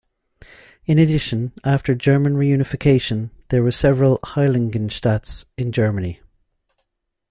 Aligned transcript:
In 0.87 0.97
addition, 0.97 1.51
after 1.63 1.93
German 1.93 2.33
reunification, 2.33 3.29
there 3.49 3.61
were 3.61 3.71
several 3.71 4.17
Heiligenstadts 4.23 5.45
in 5.57 5.71
Germany. 5.71 6.19